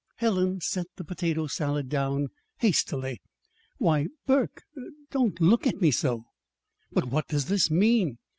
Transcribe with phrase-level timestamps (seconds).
[0.15, 3.21] Helen set the potato salad down hastily.
[3.77, 4.95] "Why, Burke, don't
[5.35, 6.25] don't look at me so!"
[6.91, 8.17] "But what does this mean?